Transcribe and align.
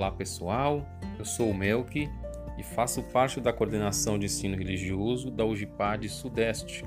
Olá 0.00 0.10
pessoal, 0.10 0.88
eu 1.18 1.26
sou 1.26 1.50
o 1.50 1.54
Melk 1.54 2.08
e 2.56 2.62
faço 2.62 3.02
parte 3.02 3.38
da 3.38 3.52
coordenação 3.52 4.18
de 4.18 4.24
ensino 4.24 4.56
religioso 4.56 5.30
da 5.30 5.44
UGPAD 5.44 6.08
Sudeste. 6.08 6.86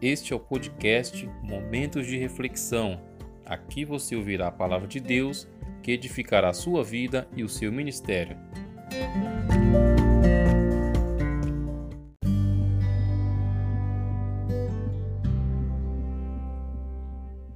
Este 0.00 0.32
é 0.32 0.36
o 0.36 0.40
podcast 0.40 1.30
Momentos 1.44 2.04
de 2.08 2.18
Reflexão. 2.18 3.00
Aqui 3.46 3.84
você 3.84 4.16
ouvirá 4.16 4.48
a 4.48 4.50
palavra 4.50 4.88
de 4.88 4.98
Deus 4.98 5.46
que 5.80 5.92
edificará 5.92 6.48
a 6.48 6.52
sua 6.52 6.82
vida 6.82 7.28
e 7.36 7.44
o 7.44 7.48
seu 7.48 7.70
ministério. 7.70 8.36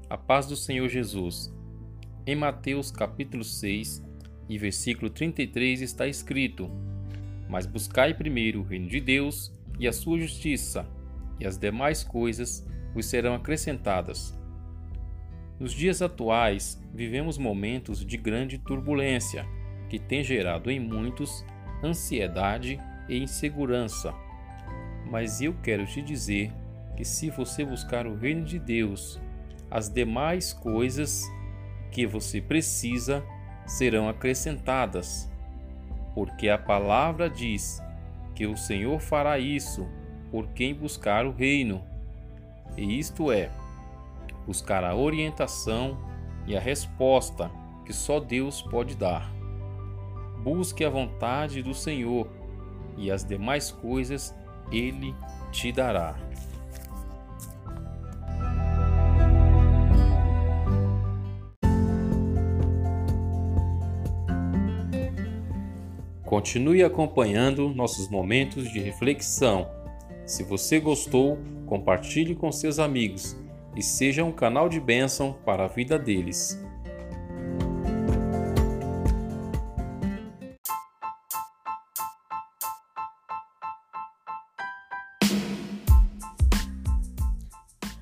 A 0.09 0.17
paz 0.17 0.47
do 0.47 0.55
Senhor 0.55 0.89
Jesus. 0.89 1.53
Em 2.25 2.37
Mateus 2.37 2.93
capítulo 2.93 3.43
6 3.43 4.07
e 4.49 4.59
versículo 4.59 5.11
33 5.11 5.83
está 5.83 6.07
escrito: 6.07 6.71
Mas 7.49 7.67
buscai 7.67 8.15
primeiro 8.15 8.61
o 8.61 8.63
reino 8.63 8.89
de 8.89 9.01
Deus 9.01 9.53
e 9.79 9.87
a 9.87 9.93
sua 9.93 10.19
justiça, 10.19 10.89
e 11.39 11.47
as 11.47 11.59
demais 11.59 12.03
coisas 12.03 12.67
vos 12.95 13.07
serão 13.07 13.35
acrescentadas. 13.35 14.37
Nos 15.59 15.73
dias 15.73 16.03
atuais, 16.03 16.83
vivemos 16.95 17.39
momentos 17.39 18.05
de 18.05 18.17
grande 18.17 18.59
turbulência, 18.59 19.47
que 19.89 19.99
tem 19.99 20.23
gerado 20.23 20.71
em 20.71 20.79
muitos 20.79 21.45
ansiedade 21.83 22.79
e 23.09 23.19
insegurança. 23.19 24.15
Mas 25.11 25.41
eu 25.41 25.55
quero 25.63 25.87
te 25.87 26.03
dizer 26.03 26.53
que 26.97 27.05
se 27.05 27.31
você 27.31 27.65
buscar 27.65 28.07
o 28.07 28.17
reino 28.17 28.45
de 28.45 28.59
Deus 28.59 29.21
as 29.71 29.89
demais 29.89 30.53
coisas 30.53 31.25
que 31.91 32.07
você 32.07 32.41
precisa 32.41 33.25
serão 33.67 34.09
acrescentadas, 34.09 35.31
porque 36.15 36.49
a 36.49 36.57
palavra 36.57 37.29
diz 37.29 37.83
que 38.35 38.47
o 38.47 38.57
Senhor 38.57 39.01
fará 39.01 39.39
isso 39.39 39.87
por 40.31 40.49
quem 40.49 40.75
buscar 40.75 41.27
o 41.27 41.33
reino, 41.33 41.83
e 42.77 42.99
isto 42.99 43.33
é, 43.33 43.51
buscar 44.47 44.85
a 44.85 44.95
orientação 44.95 45.99
e 46.47 46.57
a 46.57 46.61
resposta 46.61 47.51
que 47.85 47.93
só 47.93 48.21
Deus 48.21 48.63
pode 48.63 48.97
dar. 48.97 49.31
Busque 50.43 50.85
a 50.85 50.91
vontade 50.91 51.63
do 51.63 51.75
Senhor, 51.75 52.29
e 52.97 53.11
as 53.11 53.25
demais 53.25 53.71
coisas 53.71 54.35
Ele 54.71 55.15
te 55.51 55.73
dará. 55.73 56.26
Continue 66.27 66.83
acompanhando 66.83 67.69
nossos 67.69 68.09
momentos 68.09 68.69
de 68.73 68.81
reflexão. 68.81 69.71
Se 70.27 70.43
você 70.43 70.81
gostou, 70.81 71.39
compartilhe 71.67 72.35
com 72.35 72.51
seus 72.51 72.81
amigos 72.81 73.37
e 73.77 73.83
seja 73.83 74.25
um 74.25 74.33
canal 74.33 74.69
de 74.69 74.81
bênção 74.81 75.39
para 75.45 75.67
a 75.67 75.69
vida 75.69 75.97
deles. 75.97 76.61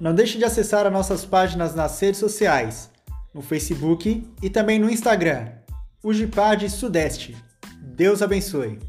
Não 0.01 0.15
deixe 0.15 0.39
de 0.39 0.47
acessar 0.47 0.87
as 0.87 0.93
nossas 0.93 1.27
páginas 1.27 1.75
nas 1.75 2.01
redes 2.01 2.21
sociais, 2.21 2.91
no 3.35 3.43
Facebook 3.43 4.27
e 4.43 4.49
também 4.49 4.79
no 4.79 4.89
Instagram, 4.89 5.53
Ugipad 6.03 6.71
Sudeste. 6.71 7.37
Deus 7.97 8.23
abençoe. 8.23 8.81